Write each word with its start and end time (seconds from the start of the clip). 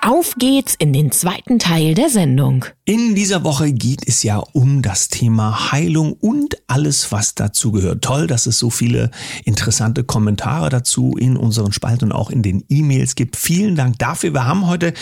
Auf 0.00 0.36
geht's 0.38 0.74
in 0.78 0.92
den 0.92 1.10
zweiten 1.10 1.58
Teil 1.58 1.94
der 1.94 2.08
Sendung. 2.08 2.64
In 2.84 3.16
dieser 3.16 3.42
Woche 3.42 3.72
geht 3.72 4.06
es 4.06 4.22
ja 4.22 4.38
um 4.38 4.80
das 4.80 5.08
Thema 5.08 5.72
Heilung 5.72 6.12
und 6.12 6.56
alles, 6.68 7.10
was 7.10 7.34
dazu 7.34 7.72
gehört. 7.72 8.02
Toll, 8.02 8.28
dass 8.28 8.46
es 8.46 8.58
so 8.58 8.70
viele 8.70 9.10
interessante 9.44 10.04
Kommentare 10.04 10.70
dazu 10.70 11.16
in 11.18 11.36
unseren 11.36 11.72
Spalten 11.72 12.06
und 12.06 12.12
auch 12.12 12.30
in 12.30 12.42
den 12.42 12.64
E-Mails 12.68 13.16
gibt. 13.16 13.36
Vielen 13.36 13.74
Dank 13.74 13.98
dafür. 13.98 14.32
Wir 14.32 14.46
haben 14.46 14.68
heute 14.68 14.94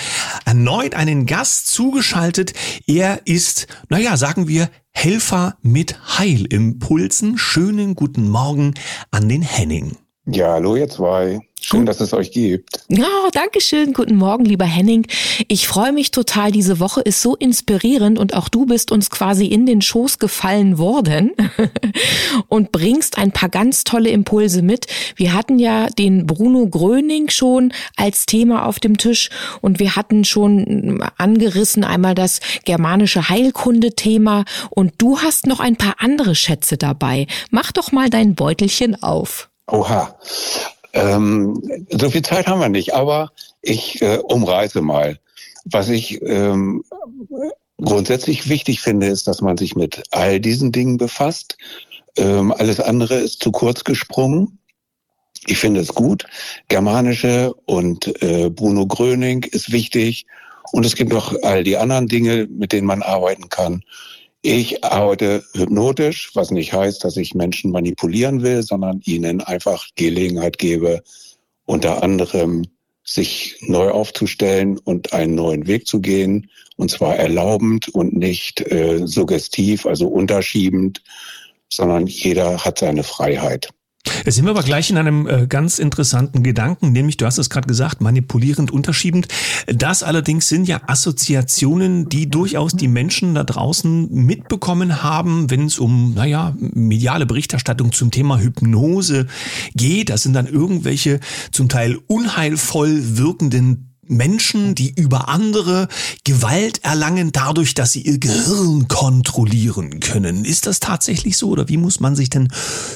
erneut 0.46 0.94
einen 0.94 1.26
Gast 1.26 1.68
zugeschaltet. 1.68 2.54
Er 2.86 3.26
ist, 3.26 3.66
naja, 3.90 4.16
sagen 4.16 4.48
wir, 4.48 4.70
Helfer 4.92 5.58
mit 5.60 6.18
Heilimpulsen. 6.18 7.36
Schönen 7.36 7.94
guten 7.96 8.30
Morgen 8.30 8.72
an 9.10 9.28
den 9.28 9.42
Henning. 9.42 9.96
Ja, 10.28 10.54
hallo 10.54 10.74
ihr 10.74 10.88
zwei. 10.88 11.40
Schön, 11.60 11.86
dass 11.86 12.00
es 12.00 12.12
euch 12.12 12.32
gibt. 12.32 12.84
Ja, 12.88 13.28
danke 13.32 13.60
schön. 13.60 13.92
Guten 13.92 14.16
Morgen, 14.16 14.44
lieber 14.44 14.64
Henning. 14.64 15.06
Ich 15.46 15.68
freue 15.68 15.92
mich 15.92 16.10
total. 16.10 16.50
Diese 16.50 16.80
Woche 16.80 17.00
ist 17.00 17.22
so 17.22 17.36
inspirierend 17.36 18.18
und 18.18 18.34
auch 18.34 18.48
du 18.48 18.66
bist 18.66 18.90
uns 18.90 19.08
quasi 19.08 19.46
in 19.46 19.66
den 19.66 19.82
Schoß 19.82 20.18
gefallen 20.18 20.78
worden 20.78 21.32
und 22.48 22.72
bringst 22.72 23.18
ein 23.18 23.30
paar 23.30 23.48
ganz 23.48 23.84
tolle 23.84 24.10
Impulse 24.10 24.62
mit. 24.62 24.86
Wir 25.14 25.32
hatten 25.32 25.60
ja 25.60 25.88
den 25.90 26.26
Bruno 26.26 26.66
Gröning 26.66 27.30
schon 27.30 27.72
als 27.96 28.26
Thema 28.26 28.66
auf 28.66 28.80
dem 28.80 28.98
Tisch 28.98 29.30
und 29.60 29.78
wir 29.78 29.94
hatten 29.94 30.24
schon 30.24 31.02
angerissen 31.18 31.84
einmal 31.84 32.16
das 32.16 32.40
germanische 32.64 33.28
Heilkunde-Thema 33.28 34.44
und 34.70 34.94
du 34.98 35.18
hast 35.18 35.46
noch 35.46 35.60
ein 35.60 35.76
paar 35.76 35.96
andere 35.98 36.34
Schätze 36.34 36.76
dabei. 36.76 37.28
Mach 37.50 37.70
doch 37.70 37.92
mal 37.92 38.10
dein 38.10 38.34
Beutelchen 38.34 39.00
auf. 39.02 39.50
Oha. 39.68 40.18
Ähm, 40.92 41.60
so 41.90 42.10
viel 42.10 42.22
Zeit 42.22 42.46
haben 42.46 42.60
wir 42.60 42.68
nicht, 42.68 42.94
aber 42.94 43.32
ich 43.62 44.00
äh, 44.00 44.18
umreiße 44.18 44.80
mal. 44.80 45.18
Was 45.64 45.88
ich 45.88 46.22
ähm, 46.22 46.84
grundsätzlich 47.78 48.48
wichtig 48.48 48.80
finde, 48.80 49.08
ist, 49.08 49.26
dass 49.26 49.40
man 49.40 49.56
sich 49.56 49.74
mit 49.74 50.02
all 50.10 50.40
diesen 50.40 50.72
Dingen 50.72 50.96
befasst. 50.96 51.58
Ähm, 52.16 52.52
alles 52.52 52.80
andere 52.80 53.16
ist 53.16 53.42
zu 53.42 53.52
kurz 53.52 53.84
gesprungen. 53.84 54.58
Ich 55.46 55.58
finde 55.58 55.80
es 55.80 55.88
gut. 55.88 56.26
Germanische 56.68 57.52
und 57.66 58.22
äh, 58.22 58.48
Bruno 58.48 58.86
Gröning 58.86 59.42
ist 59.44 59.72
wichtig. 59.72 60.26
Und 60.72 60.86
es 60.86 60.96
gibt 60.96 61.12
noch 61.12 61.34
all 61.42 61.62
die 61.62 61.76
anderen 61.76 62.08
Dinge, 62.08 62.48
mit 62.50 62.72
denen 62.72 62.86
man 62.86 63.02
arbeiten 63.02 63.48
kann. 63.48 63.82
Ich 64.48 64.84
arbeite 64.84 65.42
hypnotisch, 65.54 66.30
was 66.34 66.52
nicht 66.52 66.72
heißt, 66.72 67.02
dass 67.02 67.16
ich 67.16 67.34
Menschen 67.34 67.72
manipulieren 67.72 68.44
will, 68.44 68.62
sondern 68.62 69.00
ihnen 69.04 69.40
einfach 69.40 69.88
Gelegenheit 69.96 70.58
gebe, 70.58 71.02
unter 71.64 72.04
anderem 72.04 72.64
sich 73.02 73.56
neu 73.62 73.90
aufzustellen 73.90 74.78
und 74.78 75.12
einen 75.12 75.34
neuen 75.34 75.66
Weg 75.66 75.88
zu 75.88 76.00
gehen, 76.00 76.48
und 76.76 76.92
zwar 76.92 77.16
erlaubend 77.16 77.88
und 77.88 78.14
nicht 78.14 78.60
äh, 78.70 79.04
suggestiv, 79.04 79.84
also 79.84 80.06
unterschiebend, 80.06 81.02
sondern 81.68 82.06
jeder 82.06 82.64
hat 82.64 82.78
seine 82.78 83.02
Freiheit. 83.02 83.70
Jetzt 84.24 84.36
sind 84.36 84.44
wir 84.44 84.50
aber 84.50 84.62
gleich 84.62 84.90
in 84.90 84.96
einem 84.96 85.26
äh, 85.26 85.46
ganz 85.46 85.78
interessanten 85.78 86.42
Gedanken, 86.42 86.92
nämlich, 86.92 87.16
du 87.16 87.26
hast 87.26 87.38
es 87.38 87.50
gerade 87.50 87.66
gesagt, 87.66 88.00
manipulierend, 88.00 88.70
unterschiebend. 88.70 89.28
Das 89.66 90.02
allerdings 90.02 90.48
sind 90.48 90.68
ja 90.68 90.80
Assoziationen, 90.86 92.08
die 92.08 92.28
durchaus 92.28 92.72
die 92.72 92.88
Menschen 92.88 93.34
da 93.34 93.44
draußen 93.44 94.12
mitbekommen 94.12 95.02
haben, 95.02 95.50
wenn 95.50 95.66
es 95.66 95.78
um, 95.78 96.14
naja, 96.14 96.54
mediale 96.58 97.26
Berichterstattung 97.26 97.92
zum 97.92 98.10
Thema 98.10 98.38
Hypnose 98.38 99.26
geht. 99.74 100.10
Das 100.10 100.22
sind 100.22 100.34
dann 100.34 100.46
irgendwelche 100.46 101.20
zum 101.50 101.68
Teil 101.68 101.98
unheilvoll 102.06 103.18
wirkenden 103.18 103.85
Menschen, 104.08 104.74
die 104.74 104.92
über 104.96 105.28
andere 105.28 105.88
Gewalt 106.24 106.84
erlangen, 106.84 107.32
dadurch, 107.32 107.74
dass 107.74 107.92
sie 107.92 108.02
ihr 108.02 108.18
Gehirn 108.18 108.88
kontrollieren 108.88 110.00
können. 110.00 110.44
Ist 110.44 110.66
das 110.66 110.80
tatsächlich 110.80 111.36
so 111.36 111.50
oder 111.50 111.68
wie 111.68 111.76
muss 111.76 112.00
man 112.00 112.16
sich 112.16 112.30
denn 112.30 112.48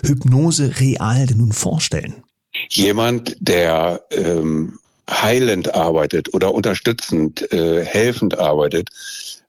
Hypnose 0.05 0.81
real 0.81 1.27
denn 1.27 1.39
nun 1.39 1.53
vorstellen? 1.53 2.23
Jemand, 2.69 3.37
der 3.41 4.03
ähm, 4.11 4.79
heilend 5.09 5.75
arbeitet 5.75 6.33
oder 6.35 6.55
unterstützend, 6.55 7.53
äh, 7.53 7.85
helfend 7.85 8.39
arbeitet, 8.39 8.89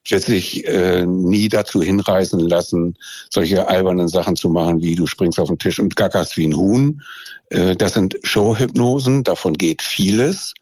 wird 0.08 0.22
sich 0.22 0.66
äh, 0.66 1.06
nie 1.06 1.48
dazu 1.48 1.82
hinreißen 1.82 2.40
lassen, 2.40 2.96
solche 3.30 3.68
albernen 3.68 4.08
Sachen 4.08 4.34
zu 4.34 4.48
machen, 4.48 4.82
wie 4.82 4.96
du 4.96 5.06
springst 5.06 5.38
auf 5.38 5.48
den 5.48 5.58
Tisch 5.58 5.78
und 5.78 5.94
gackerst 5.94 6.36
wie 6.36 6.46
ein 6.46 6.56
Huhn. 6.56 7.02
Äh, 7.50 7.76
das 7.76 7.94
sind 7.94 8.18
Showhypnosen, 8.22 9.22
davon 9.22 9.54
geht 9.54 9.82
vieles 9.82 10.54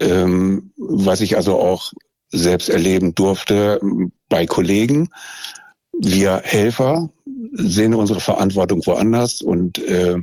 ähm, 0.00 0.72
was 0.76 1.20
ich 1.20 1.36
also 1.36 1.58
auch 1.58 1.92
selbst 2.32 2.68
erleben 2.68 3.14
durfte 3.14 3.80
bei 4.28 4.46
Kollegen. 4.46 5.10
Wir 5.98 6.40
Helfer 6.44 7.10
sehen 7.52 7.94
unsere 7.94 8.20
Verantwortung 8.20 8.84
woanders 8.86 9.42
und 9.42 9.78
äh, 9.78 10.16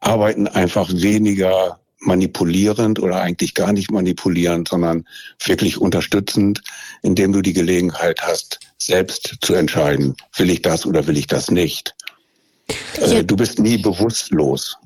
arbeiten 0.00 0.48
einfach 0.48 0.90
weniger 0.92 1.80
manipulierend 1.98 3.00
oder 3.00 3.20
eigentlich 3.20 3.54
gar 3.54 3.72
nicht 3.72 3.90
manipulierend, 3.90 4.68
sondern 4.68 5.04
wirklich 5.44 5.78
unterstützend, 5.78 6.62
indem 7.02 7.32
du 7.32 7.42
die 7.42 7.52
Gelegenheit 7.52 8.20
hast, 8.22 8.60
selbst 8.78 9.36
zu 9.40 9.54
entscheiden, 9.54 10.14
will 10.36 10.50
ich 10.50 10.62
das 10.62 10.86
oder 10.86 11.06
will 11.06 11.16
ich 11.16 11.26
das 11.26 11.50
nicht. 11.50 11.94
Äh, 13.00 13.24
du 13.24 13.36
bist 13.36 13.58
nie 13.58 13.78
bewusstlos. 13.78 14.76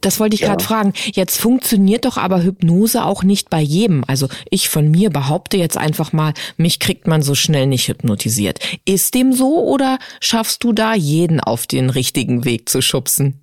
Das 0.00 0.20
wollte 0.20 0.34
ich 0.34 0.42
ja. 0.42 0.48
gerade 0.48 0.64
fragen. 0.64 0.92
Jetzt 1.12 1.40
funktioniert 1.40 2.04
doch 2.04 2.16
aber 2.16 2.42
Hypnose 2.42 3.04
auch 3.04 3.22
nicht 3.22 3.50
bei 3.50 3.60
jedem. 3.60 4.04
Also 4.06 4.28
ich 4.50 4.68
von 4.68 4.90
mir 4.90 5.10
behaupte 5.10 5.56
jetzt 5.56 5.76
einfach 5.76 6.12
mal, 6.12 6.34
mich 6.56 6.78
kriegt 6.78 7.06
man 7.06 7.22
so 7.22 7.34
schnell 7.34 7.66
nicht 7.66 7.88
hypnotisiert. 7.88 8.58
Ist 8.84 9.14
dem 9.14 9.32
so 9.32 9.64
oder 9.64 9.98
schaffst 10.20 10.64
du 10.64 10.72
da 10.72 10.94
jeden 10.94 11.40
auf 11.40 11.66
den 11.66 11.90
richtigen 11.90 12.44
Weg 12.44 12.68
zu 12.68 12.82
schubsen? 12.82 13.40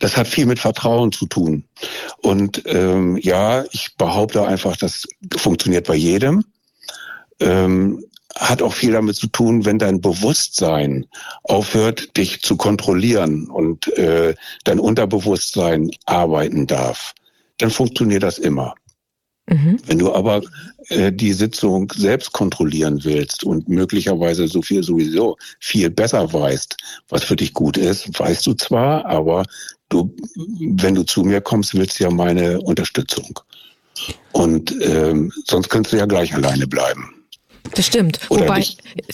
Das 0.00 0.16
hat 0.16 0.26
viel 0.26 0.46
mit 0.46 0.58
Vertrauen 0.58 1.12
zu 1.12 1.26
tun. 1.26 1.64
Und 2.18 2.62
ähm, 2.66 3.16
ja, 3.16 3.64
ich 3.70 3.96
behaupte 3.96 4.46
einfach, 4.46 4.76
das 4.76 5.06
funktioniert 5.36 5.86
bei 5.86 5.94
jedem. 5.94 6.44
Ähm, 7.38 8.04
hat 8.36 8.62
auch 8.62 8.72
viel 8.72 8.92
damit 8.92 9.16
zu 9.16 9.26
tun, 9.26 9.64
wenn 9.64 9.78
dein 9.78 10.00
Bewusstsein 10.00 11.06
aufhört, 11.42 12.16
dich 12.16 12.42
zu 12.42 12.56
kontrollieren 12.56 13.48
und 13.48 13.88
äh, 13.98 14.34
dein 14.64 14.78
Unterbewusstsein 14.78 15.90
arbeiten 16.06 16.66
darf, 16.66 17.14
dann 17.58 17.70
funktioniert 17.70 18.22
das 18.22 18.38
immer. 18.38 18.74
Mhm. 19.46 19.78
Wenn 19.86 19.98
du 19.98 20.14
aber 20.14 20.42
äh, 20.88 21.12
die 21.12 21.32
Sitzung 21.32 21.92
selbst 21.94 22.32
kontrollieren 22.32 23.04
willst 23.04 23.42
und 23.42 23.68
möglicherweise 23.68 24.46
so 24.46 24.62
viel 24.62 24.84
sowieso 24.84 25.36
viel 25.58 25.90
besser 25.90 26.32
weißt, 26.32 26.76
was 27.08 27.24
für 27.24 27.36
dich 27.36 27.52
gut 27.52 27.76
ist, 27.76 28.18
weißt 28.18 28.46
du 28.46 28.54
zwar, 28.54 29.04
aber 29.06 29.44
du, 29.88 30.14
wenn 30.36 30.94
du 30.94 31.02
zu 31.02 31.24
mir 31.24 31.40
kommst, 31.40 31.74
willst 31.74 31.98
du 31.98 32.04
ja 32.04 32.10
meine 32.10 32.60
Unterstützung. 32.60 33.40
Und 34.32 34.74
ähm, 34.80 35.32
sonst 35.46 35.68
könntest 35.68 35.92
du 35.92 35.98
ja 35.98 36.06
gleich 36.06 36.32
alleine 36.32 36.66
bleiben. 36.66 37.19
Das 37.74 37.86
stimmt. 37.86 38.20
Oder 38.28 38.44
Wobei, 38.44 38.66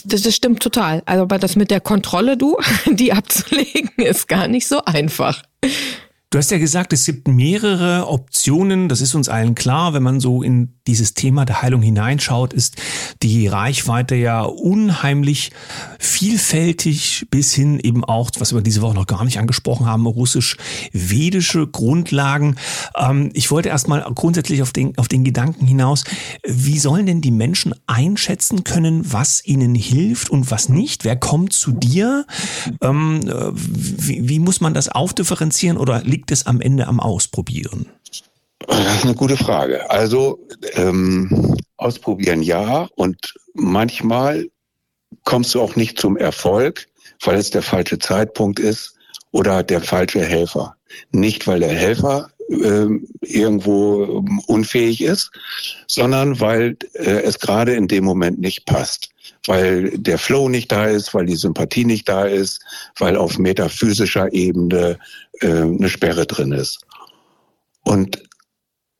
das, 0.05 0.23
das, 0.23 0.35
stimmt 0.35 0.61
total. 0.61 1.03
Also, 1.05 1.23
aber 1.23 1.37
das 1.37 1.55
mit 1.55 1.71
der 1.71 1.81
Kontrolle, 1.81 2.37
du, 2.37 2.57
die 2.91 3.13
abzulegen, 3.13 3.91
ist 3.97 4.27
gar 4.27 4.47
nicht 4.47 4.67
so 4.67 4.83
einfach. 4.85 5.43
Du 6.29 6.37
hast 6.37 6.51
ja 6.51 6.57
gesagt, 6.57 6.91
es 6.91 7.05
gibt 7.05 7.29
mehrere 7.29 8.09
Optionen. 8.09 8.89
Das 8.89 8.99
ist 8.99 9.15
uns 9.15 9.29
allen 9.29 9.55
klar, 9.55 9.93
wenn 9.93 10.03
man 10.03 10.19
so 10.19 10.43
in 10.43 10.73
dieses 10.85 11.13
Thema 11.13 11.45
der 11.45 11.61
Heilung 11.61 11.81
hineinschaut, 11.81 12.53
ist 12.53 12.75
die 13.23 13.47
Reichweite 13.47 14.15
ja 14.15 14.41
unheimlich 14.41 15.51
vielfältig 15.99 17.27
bis 17.31 17.53
hin 17.53 17.79
eben 17.79 18.03
auch, 18.03 18.29
was 18.39 18.53
wir 18.53 18.61
diese 18.61 18.81
Woche 18.81 18.95
noch 18.95 19.07
gar 19.07 19.23
nicht 19.23 19.39
angesprochen 19.39 19.85
haben, 19.85 20.05
russisch-vedische 20.05 21.67
Grundlagen. 21.67 22.57
Ähm, 22.97 23.29
ich 23.33 23.49
wollte 23.49 23.69
erstmal 23.69 24.01
grundsätzlich 24.13 24.61
auf 24.61 24.73
den, 24.73 24.97
auf 24.97 25.07
den 25.07 25.23
Gedanken 25.23 25.65
hinaus, 25.65 26.03
wie 26.45 26.79
sollen 26.79 27.05
denn 27.05 27.21
die 27.21 27.31
Menschen 27.31 27.73
einschätzen 27.85 28.65
können, 28.65 29.13
was 29.13 29.45
ihnen 29.45 29.75
hilft 29.75 30.29
und 30.29 30.51
was 30.51 30.67
nicht? 30.67 31.05
Wer 31.05 31.15
kommt 31.15 31.53
zu 31.53 31.71
dir? 31.71 32.25
Ähm, 32.81 33.21
äh, 33.27 33.51
wie, 33.53 34.27
wie 34.27 34.39
muss 34.39 34.59
man 34.59 34.73
das 34.73 34.89
aufdifferenzieren 34.89 35.77
oder 35.77 36.01
liegt 36.17 36.31
es 36.31 36.47
am 36.47 36.61
Ende 36.61 36.87
am 36.87 36.99
Ausprobieren? 36.99 37.85
Das 38.67 38.95
ist 38.95 39.03
eine 39.03 39.13
gute 39.13 39.37
Frage. 39.37 39.87
Also 39.91 40.39
ähm, 40.73 41.55
ausprobieren 41.77 42.41
ja 42.41 42.89
und 42.95 43.35
manchmal 43.53 44.47
kommst 45.25 45.53
du 45.53 45.61
auch 45.61 45.75
nicht 45.75 45.99
zum 45.99 46.17
Erfolg, 46.17 46.87
weil 47.23 47.37
es 47.37 47.51
der 47.51 47.61
falsche 47.61 47.99
Zeitpunkt 47.99 48.59
ist 48.59 48.95
oder 49.29 49.61
der 49.61 49.79
falsche 49.79 50.21
Helfer. 50.21 50.75
Nicht, 51.11 51.45
weil 51.45 51.59
der 51.59 51.75
Helfer 51.75 52.31
äh, 52.49 52.87
irgendwo 53.21 54.25
unfähig 54.47 55.01
ist, 55.01 55.29
sondern 55.85 56.39
weil 56.39 56.77
äh, 56.93 57.21
es 57.21 57.37
gerade 57.37 57.75
in 57.75 57.87
dem 57.87 58.03
Moment 58.03 58.39
nicht 58.39 58.65
passt. 58.65 59.09
Weil 59.47 59.97
der 59.97 60.17
Flow 60.17 60.49
nicht 60.49 60.71
da 60.71 60.85
ist, 60.85 61.13
weil 61.13 61.25
die 61.25 61.35
Sympathie 61.35 61.85
nicht 61.85 62.07
da 62.07 62.25
ist, 62.25 62.61
weil 62.99 63.15
auf 63.15 63.37
metaphysischer 63.39 64.31
Ebene 64.33 64.99
äh, 65.39 65.47
eine 65.47 65.89
Sperre 65.89 66.25
drin 66.25 66.51
ist. 66.51 66.79
Und 67.83 68.21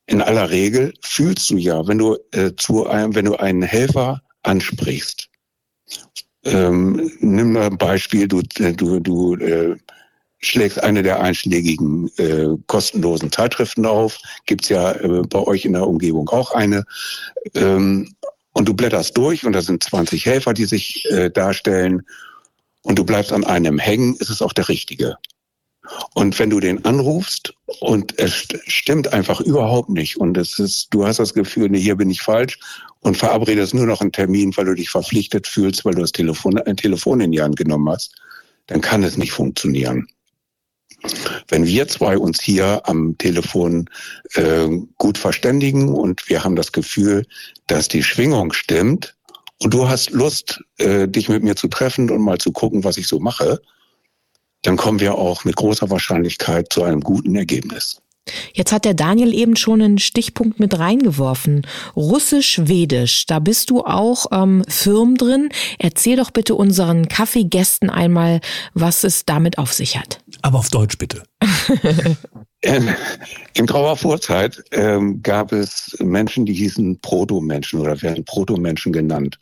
in 0.06 0.22
aller 0.22 0.50
Regel 0.50 0.94
fühlst 1.02 1.50
du 1.50 1.58
ja, 1.58 1.86
wenn 1.86 1.98
du 1.98 2.16
äh, 2.32 2.52
zu 2.56 2.86
einem, 2.86 3.14
wenn 3.14 3.26
du 3.26 3.36
einen 3.36 3.62
Helfer 3.62 4.22
ansprichst. 4.42 5.28
Ähm, 6.44 7.12
nimm 7.20 7.52
mal 7.52 7.66
ein 7.66 7.78
Beispiel, 7.78 8.26
du, 8.26 8.40
äh, 8.58 8.72
du, 8.72 9.00
du 9.00 9.36
äh, 9.36 9.76
schlägst 10.38 10.82
eine 10.82 11.02
der 11.02 11.20
einschlägigen 11.20 12.10
äh, 12.16 12.56
kostenlosen 12.66 13.30
Zeitschriften 13.30 13.84
auf, 13.84 14.18
gibt's 14.46 14.68
ja 14.68 14.92
äh, 14.92 15.22
bei 15.28 15.40
euch 15.40 15.64
in 15.64 15.72
der 15.72 15.86
Umgebung 15.86 16.28
auch 16.30 16.52
eine. 16.52 16.84
Ähm, 17.54 18.14
und 18.52 18.68
du 18.68 18.74
blätterst 18.74 19.16
durch 19.16 19.44
und 19.44 19.52
da 19.52 19.62
sind 19.62 19.82
20 19.82 20.24
Helfer, 20.26 20.54
die 20.54 20.64
sich 20.64 21.04
äh, 21.10 21.30
darstellen 21.30 22.02
und 22.82 22.98
du 22.98 23.04
bleibst 23.04 23.32
an 23.32 23.44
einem 23.44 23.78
hängen, 23.78 24.16
ist 24.16 24.30
es 24.30 24.42
auch 24.42 24.52
der 24.52 24.68
richtige. 24.68 25.16
Und 26.14 26.38
wenn 26.38 26.50
du 26.50 26.60
den 26.60 26.84
anrufst 26.84 27.54
und 27.80 28.18
es 28.18 28.46
stimmt 28.66 29.12
einfach 29.12 29.40
überhaupt 29.40 29.88
nicht 29.88 30.18
und 30.18 30.36
es 30.36 30.58
ist, 30.58 30.88
du 30.90 31.06
hast 31.06 31.18
das 31.18 31.34
Gefühl, 31.34 31.68
nee, 31.70 31.80
hier 31.80 31.96
bin 31.96 32.10
ich 32.10 32.20
falsch 32.20 32.58
und 33.00 33.16
verabredest 33.16 33.74
nur 33.74 33.86
noch 33.86 34.00
einen 34.00 34.12
Termin, 34.12 34.54
weil 34.56 34.66
du 34.66 34.74
dich 34.74 34.90
verpflichtet 34.90 35.46
fühlst, 35.46 35.84
weil 35.84 35.94
du 35.94 36.00
das 36.00 36.12
Telefon, 36.12 36.58
ein 36.58 36.76
Telefon 36.76 37.20
in 37.20 37.32
die 37.32 37.40
Hand 37.40 37.56
genommen 37.56 37.88
hast, 37.88 38.14
dann 38.66 38.80
kann 38.80 39.02
es 39.02 39.16
nicht 39.16 39.32
funktionieren. 39.32 40.06
Wenn 41.48 41.66
wir 41.66 41.88
zwei 41.88 42.18
uns 42.18 42.40
hier 42.40 42.82
am 42.84 43.16
Telefon 43.18 43.88
äh, 44.34 44.68
gut 44.96 45.16
verständigen 45.16 45.88
und 45.88 46.28
wir 46.28 46.44
haben 46.44 46.56
das 46.56 46.72
Gefühl, 46.72 47.24
dass 47.66 47.88
die 47.88 48.02
Schwingung 48.02 48.52
stimmt 48.52 49.16
und 49.62 49.72
du 49.72 49.88
hast 49.88 50.10
Lust, 50.10 50.60
äh, 50.78 51.06
dich 51.06 51.28
mit 51.28 51.42
mir 51.42 51.56
zu 51.56 51.68
treffen 51.68 52.10
und 52.10 52.20
mal 52.20 52.38
zu 52.38 52.52
gucken, 52.52 52.84
was 52.84 52.96
ich 52.96 53.06
so 53.06 53.20
mache, 53.20 53.60
dann 54.62 54.76
kommen 54.76 55.00
wir 55.00 55.14
auch 55.14 55.44
mit 55.44 55.56
großer 55.56 55.88
Wahrscheinlichkeit 55.88 56.72
zu 56.72 56.82
einem 56.82 57.00
guten 57.00 57.36
Ergebnis. 57.36 58.00
Jetzt 58.52 58.72
hat 58.72 58.84
der 58.84 58.94
Daniel 58.94 59.34
eben 59.34 59.56
schon 59.56 59.80
einen 59.80 59.98
Stichpunkt 59.98 60.60
mit 60.60 60.78
reingeworfen. 60.78 61.66
Russisch-Vedisch, 61.96 63.26
da 63.26 63.38
bist 63.38 63.70
du 63.70 63.84
auch 63.84 64.26
ähm, 64.32 64.64
firm 64.68 65.16
drin. 65.16 65.48
Erzähl 65.78 66.16
doch 66.16 66.30
bitte 66.30 66.54
unseren 66.54 67.08
Kaffeegästen 67.08 67.88
einmal, 67.88 68.40
was 68.74 69.04
es 69.04 69.24
damit 69.24 69.56
auf 69.58 69.72
sich 69.72 69.98
hat. 69.98 70.20
Aber 70.48 70.60
auf 70.60 70.70
Deutsch 70.70 70.96
bitte. 70.96 71.24
in, 72.62 72.88
in 73.52 73.66
grauer 73.66 73.98
Vorzeit 73.98 74.64
ähm, 74.70 75.22
gab 75.22 75.52
es 75.52 75.94
Menschen, 76.00 76.46
die 76.46 76.54
hießen 76.54 77.02
Proto-Menschen 77.02 77.80
oder 77.80 78.00
werden 78.00 78.24
Proto-Menschen 78.24 78.90
genannt. 78.90 79.38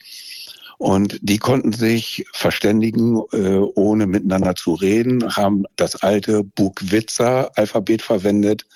Und 0.79 1.17
die 1.23 1.39
konnten 1.39 1.73
sich 1.73 2.27
verständigen, 2.33 3.23
äh, 3.33 3.59
ohne 3.77 4.09
miteinander 4.09 4.57
zu 4.57 4.75
reden, 4.75 5.37
haben 5.37 5.63
das 5.77 5.95
alte 6.03 6.43
Bugwitzer-Alphabet 6.43 8.03
verwendet, 8.03 8.67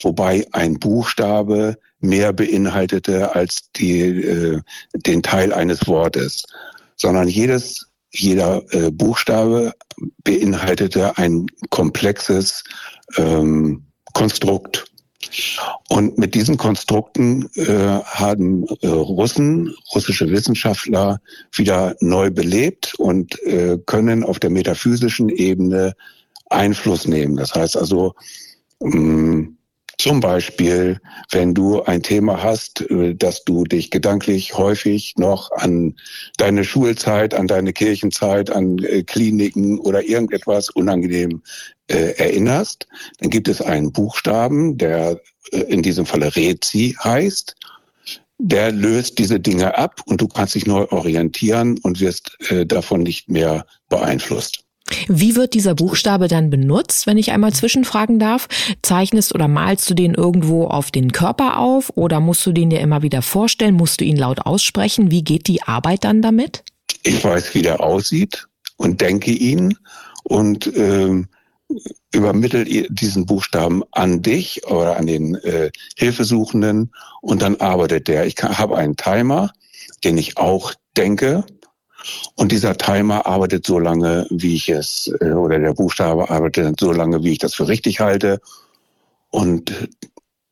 wobei 0.00 0.46
ein 0.52 0.78
Buchstabe 0.78 1.76
mehr 2.00 2.32
beinhaltete 2.32 3.34
als 3.34 3.70
die, 3.76 4.00
äh, 4.00 4.62
den 4.94 5.22
Teil 5.22 5.52
eines 5.52 5.86
Wortes, 5.86 6.44
sondern 6.96 7.28
jedes 7.28 7.90
jeder 8.14 8.62
äh, 8.72 8.90
Buchstabe 8.90 9.72
beinhaltete 10.22 11.16
ein 11.18 11.46
komplexes 11.70 12.64
ähm, 13.16 13.84
Konstrukt. 14.12 14.86
Und 15.88 16.18
mit 16.18 16.34
diesen 16.34 16.56
Konstrukten 16.56 17.48
äh, 17.54 18.00
haben 18.04 18.66
äh, 18.82 18.88
Russen, 18.88 19.74
russische 19.94 20.30
Wissenschaftler 20.30 21.20
wieder 21.52 21.96
neu 22.00 22.30
belebt 22.30 22.94
und 22.98 23.40
äh, 23.42 23.78
können 23.86 24.22
auf 24.22 24.38
der 24.38 24.50
metaphysischen 24.50 25.30
Ebene 25.30 25.94
Einfluss 26.50 27.06
nehmen. 27.06 27.36
Das 27.36 27.54
heißt 27.54 27.76
also, 27.76 28.14
mh, 28.80 28.96
mm, 28.96 29.56
zum 30.04 30.20
Beispiel, 30.20 31.00
wenn 31.30 31.54
du 31.54 31.82
ein 31.82 32.02
Thema 32.02 32.42
hast, 32.42 32.82
äh, 32.90 33.14
dass 33.14 33.42
du 33.44 33.64
dich 33.64 33.90
gedanklich 33.90 34.52
häufig 34.52 35.14
noch 35.16 35.50
an 35.52 35.94
deine 36.36 36.62
Schulzeit, 36.62 37.32
an 37.32 37.46
deine 37.46 37.72
Kirchenzeit, 37.72 38.50
an 38.50 38.76
äh, 38.80 39.02
Kliniken 39.02 39.78
oder 39.78 40.06
irgendetwas 40.06 40.68
unangenehm 40.68 41.40
äh, 41.86 42.18
erinnerst, 42.18 42.86
dann 43.18 43.30
gibt 43.30 43.48
es 43.48 43.62
einen 43.62 43.92
Buchstaben, 43.92 44.76
der 44.76 45.22
in 45.50 45.80
diesem 45.82 46.04
Falle 46.04 46.36
Rezi 46.36 46.94
heißt. 47.02 47.56
Der 48.38 48.72
löst 48.72 49.18
diese 49.18 49.40
Dinge 49.40 49.78
ab 49.78 50.02
und 50.04 50.20
du 50.20 50.28
kannst 50.28 50.54
dich 50.54 50.66
neu 50.66 50.86
orientieren 50.90 51.78
und 51.82 52.00
wirst 52.00 52.36
äh, 52.50 52.66
davon 52.66 53.04
nicht 53.04 53.30
mehr 53.30 53.64
beeinflusst. 53.88 54.63
Wie 55.08 55.34
wird 55.34 55.54
dieser 55.54 55.74
Buchstabe 55.74 56.28
dann 56.28 56.50
benutzt, 56.50 57.06
wenn 57.06 57.16
ich 57.16 57.32
einmal 57.32 57.52
zwischenfragen 57.52 58.18
darf? 58.18 58.48
Zeichnest 58.82 59.34
oder 59.34 59.48
malst 59.48 59.88
du 59.88 59.94
den 59.94 60.14
irgendwo 60.14 60.66
auf 60.66 60.90
den 60.90 61.12
Körper 61.12 61.58
auf 61.58 61.90
oder 61.94 62.20
musst 62.20 62.44
du 62.46 62.52
den 62.52 62.70
dir 62.70 62.80
immer 62.80 63.02
wieder 63.02 63.22
vorstellen? 63.22 63.74
Musst 63.74 64.00
du 64.00 64.04
ihn 64.04 64.16
laut 64.16 64.40
aussprechen? 64.40 65.10
Wie 65.10 65.24
geht 65.24 65.46
die 65.46 65.62
Arbeit 65.62 66.04
dann 66.04 66.20
damit? 66.20 66.64
Ich 67.02 67.24
weiß, 67.24 67.54
wie 67.54 67.62
der 67.62 67.80
aussieht 67.80 68.46
und 68.76 69.00
denke 69.00 69.30
ihn 69.30 69.76
und 70.24 70.70
ähm, 70.76 71.28
übermittel 72.12 72.86
diesen 72.90 73.26
Buchstaben 73.26 73.82
an 73.92 74.22
dich 74.22 74.66
oder 74.66 74.96
an 74.96 75.06
den 75.06 75.34
äh, 75.36 75.70
Hilfesuchenden 75.96 76.92
und 77.22 77.42
dann 77.42 77.56
arbeitet 77.56 78.08
der. 78.08 78.26
Ich 78.26 78.36
habe 78.42 78.76
einen 78.76 78.96
Timer, 78.96 79.50
den 80.04 80.18
ich 80.18 80.36
auch 80.36 80.74
denke. 80.96 81.44
Und 82.36 82.52
dieser 82.52 82.76
Timer 82.76 83.26
arbeitet 83.26 83.66
so 83.66 83.78
lange, 83.78 84.26
wie 84.30 84.56
ich 84.56 84.68
es, 84.68 85.12
äh, 85.20 85.32
oder 85.32 85.58
der 85.58 85.74
Buchstabe 85.74 86.30
arbeitet 86.30 86.78
so 86.80 86.92
lange, 86.92 87.22
wie 87.22 87.32
ich 87.32 87.38
das 87.38 87.54
für 87.54 87.68
richtig 87.68 88.00
halte. 88.00 88.40
Und 89.30 89.72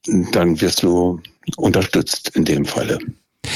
dann 0.07 0.61
wirst 0.61 0.83
du 0.83 1.21
unterstützt 1.57 2.31
in 2.35 2.45
dem 2.45 2.65
Falle, 2.65 2.99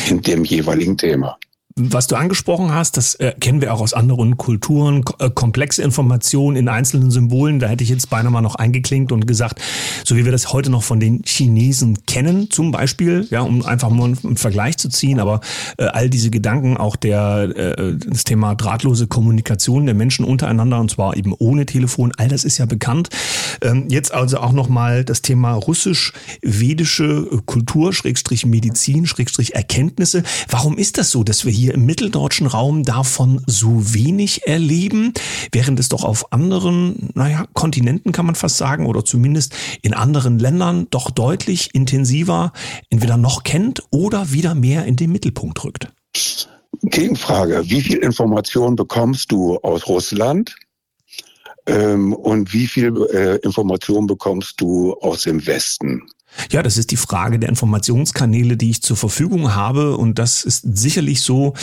in 0.09 0.23
dem 0.23 0.45
jeweiligen 0.45 0.97
Thema. 0.97 1.39
Was 1.79 2.07
du 2.07 2.17
angesprochen 2.17 2.73
hast, 2.73 2.97
das 2.97 3.17
äh, 3.17 3.35
kennen 3.39 3.61
wir 3.61 3.75
auch 3.75 3.83
aus 3.83 3.93
anderen 3.93 4.39
Kulturen, 4.39 5.05
äh, 5.19 5.29
komplexe 5.29 5.83
Informationen 5.83 6.57
in 6.57 6.71
einzelnen 6.71 7.11
Symbolen. 7.11 7.59
Da 7.59 7.67
hätte 7.67 7.85
ich 7.85 7.91
jetzt 7.91 8.09
beinahe 8.09 8.33
mal 8.33 8.41
noch 8.41 8.55
eingeklinkt 8.55 9.13
und 9.13 9.27
gesagt, 9.27 9.61
so 10.03 10.17
wie 10.17 10.25
wir 10.25 10.33
das 10.33 10.55
heute 10.55 10.71
noch 10.71 10.83
von 10.83 11.01
den 11.01 11.21
Chinesen 11.27 11.99
kennen, 12.07 12.51
zum 12.51 12.71
Beispiel, 12.71 13.27
ja, 13.29 13.43
um 13.43 13.63
einfach 13.63 13.91
mal 13.91 14.05
einen 14.07 14.39
Vergleich 14.39 14.79
zu 14.79 14.89
ziehen, 14.89 15.21
aber 15.21 15.43
äh, 15.77 15.85
all 15.85 16.09
diese 16.09 16.31
Gedanken, 16.31 16.79
auch 16.79 16.97
der 16.97 17.55
äh, 17.55 17.95
das 18.07 18.25
Thema 18.25 18.55
drahtlose 18.55 19.07
Kommunikation 19.07 19.85
der 19.85 19.95
Menschen 19.95 20.25
untereinander 20.25 20.81
und 20.81 20.91
zwar 20.91 21.15
eben 21.15 21.35
ohne 21.35 21.67
Telefon, 21.67 22.11
all 22.17 22.29
das 22.29 22.45
ist 22.45 22.57
ja 22.57 22.65
bekannt. 22.65 23.11
Ähm, 23.61 23.89
jetzt 23.91 24.15
also 24.15 24.39
auch 24.39 24.53
nochmal 24.53 25.05
das 25.05 25.21
Thema 25.21 25.53
russisch-vedische 25.53 27.43
Kultur, 27.45 27.93
Schrägstrich 27.93 28.47
Medizin, 28.47 29.05
Schrägstrich 29.05 29.55
Erkenntnisse. 29.55 30.23
Warum 30.49 30.79
ist 30.79 30.97
das 30.97 31.11
so, 31.11 31.23
dass 31.23 31.45
wir 31.45 31.53
hier 31.53 31.66
hier 31.67 31.75
im 31.75 31.85
mitteldeutschen 31.85 32.47
Raum 32.47 32.85
davon 32.85 33.43
so 33.49 33.93
wenig 33.93 34.47
erleben, 34.47 35.13
während 35.51 35.81
es 35.81 35.89
doch 35.89 36.05
auf 36.05 36.33
anderen, 36.33 37.11
naja, 37.15 37.47
Kontinenten 37.55 38.13
kann 38.13 38.25
man 38.25 38.37
fast 38.37 38.57
sagen, 38.57 38.87
oder 38.87 39.05
zumindest 39.05 39.53
in 39.83 39.93
anderen 39.93 40.39
Ländern 40.39 40.87
doch 40.91 41.11
deutlich 41.11 41.75
intensiver 41.75 42.53
entweder 42.89 43.17
noch 43.17 43.43
kennt 43.43 43.83
oder 43.91 44.31
wieder 44.31 44.55
mehr 44.55 44.85
in 44.85 44.95
den 44.95 45.11
Mittelpunkt 45.11 45.65
rückt. 45.65 45.89
Gegenfrage, 46.83 47.65
wie 47.65 47.81
viel 47.81 47.99
Information 47.99 48.77
bekommst 48.77 49.33
du 49.33 49.57
aus 49.59 49.89
Russland? 49.89 50.55
Ähm, 51.67 52.13
und 52.13 52.53
wie 52.53 52.69
viel 52.69 52.95
äh, 53.13 53.39
Information 53.39 54.07
bekommst 54.07 54.61
du 54.61 54.95
aus 55.01 55.23
dem 55.23 55.45
Westen? 55.49 56.07
Ja, 56.51 56.63
das 56.63 56.77
ist 56.77 56.91
die 56.91 56.97
Frage 56.97 57.39
der 57.39 57.49
Informationskanäle, 57.49 58.57
die 58.57 58.71
ich 58.71 58.83
zur 58.83 58.97
Verfügung 58.97 59.55
habe. 59.55 59.97
Und 59.97 60.19
das 60.19 60.45
ist 60.45 60.63
sicherlich 60.77 61.23
so, 61.23 61.55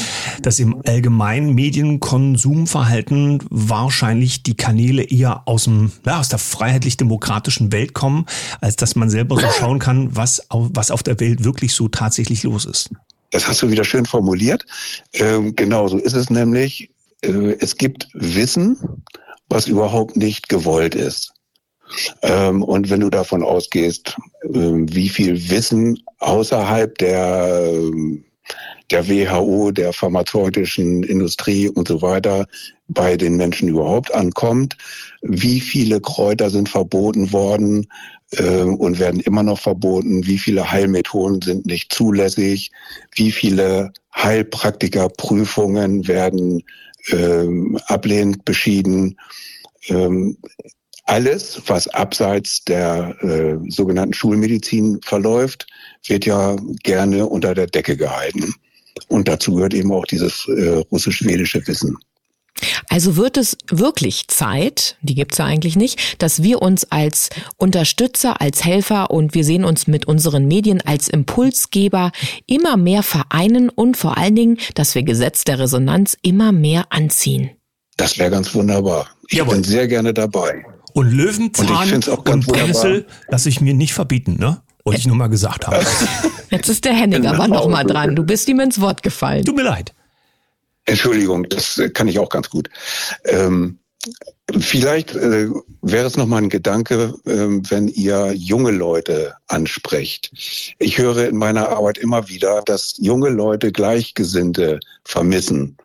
dass 0.41 0.59
im 0.59 0.81
allgemeinen 0.85 1.53
Medienkonsumverhalten 1.53 3.43
wahrscheinlich 3.49 4.43
die 4.43 4.55
Kanäle 4.55 5.03
eher 5.03 5.47
aus, 5.47 5.65
dem, 5.65 5.91
ja, 6.05 6.19
aus 6.19 6.29
der 6.29 6.39
freiheitlich-demokratischen 6.39 7.71
Welt 7.71 7.93
kommen, 7.93 8.25
als 8.61 8.75
dass 8.75 8.95
man 8.95 9.09
selber 9.09 9.39
so 9.39 9.47
schauen 9.59 9.79
kann, 9.79 10.15
was, 10.15 10.41
was 10.49 10.91
auf 10.91 11.03
der 11.03 11.19
Welt 11.19 11.43
wirklich 11.43 11.73
so 11.73 11.87
tatsächlich 11.87 12.43
los 12.43 12.65
ist. 12.65 12.89
Das 13.31 13.47
hast 13.47 13.61
du 13.61 13.71
wieder 13.71 13.83
schön 13.83 14.05
formuliert. 14.05 14.65
Ähm, 15.13 15.55
genau 15.55 15.87
so 15.87 15.97
ist 15.97 16.13
es 16.13 16.29
nämlich. 16.29 16.91
Äh, 17.21 17.55
es 17.59 17.77
gibt 17.77 18.07
Wissen, 18.13 18.77
was 19.49 19.67
überhaupt 19.67 20.15
nicht 20.15 20.49
gewollt 20.49 20.95
ist. 20.95 21.33
Ähm, 22.21 22.63
und 22.63 22.89
wenn 22.89 23.01
du 23.01 23.09
davon 23.09 23.43
ausgehst, 23.43 24.15
ähm, 24.53 24.93
wie 24.93 25.09
viel 25.09 25.49
Wissen 25.49 26.01
außerhalb 26.19 26.97
der, 26.97 27.63
ähm, 27.65 28.23
der 28.91 29.07
WHO, 29.07 29.71
der 29.71 29.93
pharmazeutischen 29.93 31.03
Industrie 31.03 31.69
und 31.69 31.87
so 31.87 32.01
weiter 32.01 32.45
bei 32.87 33.15
den 33.17 33.37
Menschen 33.37 33.69
überhaupt 33.69 34.13
ankommt, 34.13 34.77
wie 35.21 35.59
viele 35.59 36.01
Kräuter 36.01 36.49
sind 36.49 36.69
verboten 36.69 37.31
worden 37.31 37.87
und 38.77 38.99
werden 38.99 39.19
immer 39.19 39.43
noch 39.43 39.59
verboten, 39.59 40.25
wie 40.25 40.39
viele 40.39 40.71
Heilmethoden 40.71 41.41
sind 41.41 41.67
nicht 41.67 41.93
zulässig, 41.93 42.71
wie 43.15 43.31
viele 43.31 43.93
Heilpraktikerprüfungen 44.15 46.07
werden 46.07 46.63
ablehnend 47.85 48.43
beschieden. 48.43 49.17
Alles, 51.05 51.61
was 51.67 51.87
abseits 51.89 52.63
der 52.63 53.15
äh, 53.21 53.57
sogenannten 53.69 54.13
Schulmedizin 54.13 54.99
verläuft, 55.03 55.67
wird 56.07 56.25
ja 56.25 56.55
gerne 56.83 57.25
unter 57.25 57.53
der 57.53 57.67
Decke 57.67 57.97
gehalten. 57.97 58.53
Und 59.07 59.27
dazu 59.27 59.55
gehört 59.55 59.73
eben 59.73 59.91
auch 59.91 60.05
dieses 60.05 60.47
äh, 60.47 60.83
russisch-schwedische 60.91 61.65
Wissen. 61.67 61.97
Also 62.89 63.17
wird 63.17 63.37
es 63.37 63.57
wirklich 63.69 64.27
Zeit, 64.27 64.97
die 65.01 65.15
gibt 65.15 65.33
es 65.33 65.39
ja 65.39 65.45
eigentlich 65.45 65.75
nicht, 65.75 66.21
dass 66.21 66.43
wir 66.43 66.61
uns 66.61 66.85
als 66.91 67.29
Unterstützer, 67.57 68.39
als 68.41 68.63
Helfer 68.63 69.11
und 69.11 69.33
wir 69.33 69.43
sehen 69.43 69.65
uns 69.65 69.87
mit 69.87 70.07
unseren 70.07 70.47
Medien 70.47 70.79
als 70.81 71.07
Impulsgeber 71.07 72.11
immer 72.45 72.77
mehr 72.77 73.03
vereinen 73.03 73.69
und 73.69 73.97
vor 73.97 74.17
allen 74.17 74.35
Dingen, 74.35 74.57
dass 74.75 74.95
wir 74.95 75.03
Gesetz 75.03 75.43
der 75.43 75.59
Resonanz 75.59 76.15
immer 76.21 76.51
mehr 76.51 76.85
anziehen. 76.91 77.51
Das 77.97 78.17
wäre 78.17 78.31
ganz 78.31 78.53
wunderbar. 78.53 79.09
Ich 79.27 79.39
Jawohl. 79.39 79.55
bin 79.55 79.63
sehr 79.63 79.87
gerne 79.87 80.13
dabei. 80.13 80.63
Und 80.93 81.11
Löwenzahn 81.11 81.93
und, 81.93 82.07
und 82.07 82.47
Brennnessel 82.47 83.05
lasse 83.29 83.49
ich 83.49 83.61
mir 83.61 83.73
nicht 83.73 83.93
verbieten, 83.93 84.37
ne? 84.39 84.61
Wollte 84.83 84.99
ich 84.99 85.07
nur 85.07 85.15
mal 85.15 85.27
gesagt 85.27 85.65
haben. 85.67 85.85
Jetzt 86.49 86.69
ist 86.69 86.83
der 86.83 86.93
Henning 86.93 87.25
aber 87.25 87.47
noch 87.47 87.67
mal 87.67 87.85
dran. 87.85 88.15
Du 88.15 88.23
bist 88.23 88.49
ihm 88.49 88.59
ins 88.59 88.81
Wort 88.81 89.01
gefallen. 89.01 89.45
Tut 89.45 89.55
mir 89.55 89.63
leid. 89.63 89.93
Entschuldigung, 90.85 91.47
das 91.47 91.81
kann 91.93 92.09
ich 92.09 92.19
auch 92.19 92.29
ganz 92.29 92.49
gut. 92.49 92.69
Ähm, 93.23 93.79
vielleicht 94.59 95.15
äh, 95.15 95.47
wäre 95.81 96.05
es 96.05 96.17
noch 96.17 96.27
mal 96.27 96.39
ein 96.39 96.49
Gedanke, 96.49 97.13
äh, 97.25 97.31
wenn 97.69 97.87
ihr 97.87 98.33
junge 98.33 98.71
Leute 98.71 99.33
ansprecht. 99.47 100.31
Ich 100.79 100.97
höre 100.97 101.29
in 101.29 101.37
meiner 101.37 101.69
Arbeit 101.69 101.97
immer 101.97 102.27
wieder, 102.27 102.61
dass 102.65 102.95
junge 102.97 103.29
Leute 103.29 103.71
Gleichgesinnte 103.71 104.81
vermissen. 105.05 105.77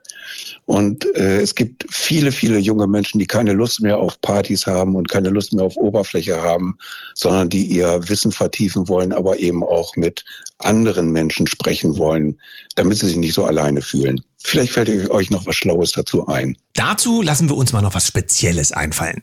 Und 0.67 1.05
äh, 1.17 1.41
es 1.41 1.55
gibt 1.55 1.87
viele, 1.91 2.33
viele 2.33 2.59
junge 2.59 2.87
Menschen, 2.87 3.19
die 3.19 3.27
keine 3.27 3.53
Lust 3.53 3.81
mehr 3.81 3.99
auf 3.99 4.21
Partys 4.21 4.67
haben 4.67 4.95
und 4.97 5.09
keine 5.09 5.31
Lust 5.31 5.53
mehr 5.53 5.65
auf 5.65 5.77
Oberfläche 5.77 6.41
haben, 6.41 6.79
sondern 7.15 7.49
die 7.49 7.65
ihr 7.67 8.09
Wissen 8.09 8.33
vertiefen 8.33 8.89
wollen, 8.89 9.13
aber 9.13 9.39
eben 9.39 9.63
auch 9.63 9.97
mit 9.97 10.25
anderen 10.59 11.13
Menschen 11.13 11.47
sprechen 11.47 11.97
wollen, 11.97 12.39
damit 12.75 12.99
sie 12.99 13.07
sich 13.07 13.17
nicht 13.17 13.35
so 13.35 13.45
alleine 13.45 13.83
fühlen. 13.83 14.21
Vielleicht 14.39 14.73
fällt 14.73 15.11
euch 15.11 15.31
noch 15.31 15.47
was 15.47 15.57
Schlaues 15.57 15.93
dazu 15.93 16.27
ein. 16.27 16.57
Dazu 16.75 17.23
lassen 17.23 17.49
wir 17.49 17.57
uns 17.57 17.73
mal 17.73 17.83
noch 17.83 17.95
was 17.95 18.07
Spezielles 18.07 18.73
einfallen. 18.73 19.23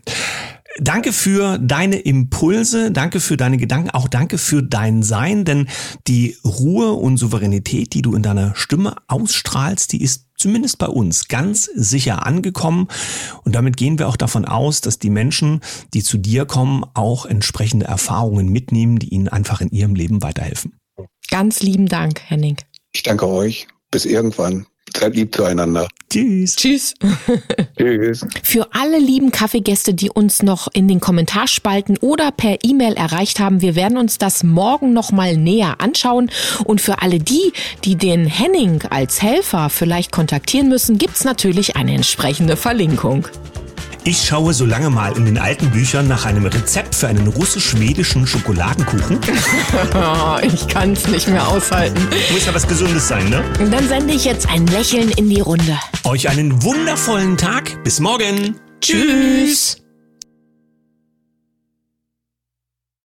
Danke 0.77 1.13
für 1.13 1.57
deine 1.57 1.99
Impulse, 1.99 2.91
danke 2.91 3.21
für 3.21 3.37
deine 3.37 3.55
Gedanken, 3.55 3.91
auch 3.91 4.09
danke 4.09 4.37
für 4.37 4.61
dein 4.61 5.03
Sein, 5.03 5.45
denn 5.45 5.69
die 6.05 6.35
Ruhe 6.43 6.91
und 6.91 7.15
Souveränität, 7.15 7.93
die 7.93 8.01
du 8.01 8.13
in 8.13 8.23
deiner 8.23 8.53
Stimme 8.55 8.95
ausstrahlst, 9.07 9.93
die 9.93 10.01
ist 10.01 10.24
zumindest 10.37 10.77
bei 10.77 10.87
uns 10.87 11.27
ganz 11.27 11.65
sicher 11.73 12.25
angekommen. 12.25 12.87
Und 13.43 13.55
damit 13.55 13.77
gehen 13.77 13.99
wir 13.99 14.07
auch 14.07 14.17
davon 14.17 14.45
aus, 14.45 14.81
dass 14.81 14.99
die 14.99 15.09
Menschen, 15.09 15.61
die 15.93 16.03
zu 16.03 16.17
dir 16.17 16.45
kommen, 16.45 16.83
auch 16.93 17.25
entsprechende 17.25 17.85
Erfahrungen 17.85 18.49
mitnehmen, 18.49 18.99
die 18.99 19.09
ihnen 19.09 19.27
einfach 19.27 19.61
in 19.61 19.69
ihrem 19.69 19.95
Leben 19.95 20.21
weiterhelfen. 20.21 20.77
Ganz 21.29 21.61
lieben 21.61 21.87
Dank, 21.87 22.21
Henning. 22.29 22.57
Ich 22.93 23.03
danke 23.03 23.27
euch. 23.27 23.67
Bis 23.91 24.05
irgendwann. 24.05 24.67
Seid 24.97 25.15
lieb 25.15 25.35
zueinander. 25.35 25.87
Tschüss. 26.09 26.55
Tschüss. 26.55 26.93
Tschüss. 27.77 28.25
Für 28.43 28.67
alle 28.71 28.97
lieben 28.99 29.31
Kaffeegäste, 29.31 29.93
die 29.93 30.09
uns 30.09 30.41
noch 30.41 30.67
in 30.73 30.87
den 30.87 30.99
Kommentarspalten 30.99 31.97
oder 31.97 32.31
per 32.31 32.59
E-Mail 32.63 32.93
erreicht 32.93 33.39
haben, 33.39 33.61
wir 33.61 33.75
werden 33.75 33.97
uns 33.97 34.17
das 34.17 34.43
morgen 34.43 34.93
nochmal 34.93 35.35
näher 35.35 35.81
anschauen. 35.81 36.31
Und 36.63 36.79
für 36.79 37.01
alle 37.01 37.19
die, 37.19 37.51
die 37.83 37.95
den 37.95 38.25
Henning 38.25 38.83
als 38.89 39.21
Helfer 39.21 39.69
vielleicht 39.69 40.11
kontaktieren 40.11 40.69
müssen, 40.69 40.97
gibt's 40.97 41.25
natürlich 41.25 41.75
eine 41.75 41.93
entsprechende 41.93 42.55
Verlinkung. 42.55 43.27
Ich 44.07 44.23
schaue 44.23 44.53
so 44.53 44.67
lange 44.67 44.91
mal 44.91 45.17
in 45.17 45.25
den 45.25 45.39
alten 45.39 45.71
Büchern 45.71 46.07
nach 46.07 46.25
einem 46.25 46.45
Rezept 46.45 46.93
für 46.93 47.07
einen 47.07 47.25
russisch-schwedischen 47.25 48.27
Schokoladenkuchen. 48.27 49.17
ich 50.43 50.67
kann 50.67 50.93
es 50.93 51.07
nicht 51.07 51.27
mehr 51.27 51.47
aushalten. 51.47 52.07
Muss 52.31 52.45
ja 52.45 52.53
was 52.53 52.67
Gesundes 52.67 53.07
sein, 53.07 53.27
ne? 53.31 53.43
Und 53.59 53.73
dann 53.73 53.87
sende 53.87 54.13
ich 54.13 54.23
jetzt 54.23 54.47
ein 54.47 54.67
Lächeln 54.67 55.09
in 55.09 55.27
die 55.27 55.41
Runde. 55.41 55.79
Euch 56.03 56.29
einen 56.29 56.61
wundervollen 56.61 57.35
Tag. 57.35 57.83
Bis 57.83 57.99
morgen. 57.99 58.59
Tschüss. 58.79 59.77